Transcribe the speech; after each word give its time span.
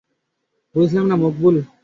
বুঝলাম 0.75 1.05
না, 1.07 1.15
মকবুল। 1.15 1.55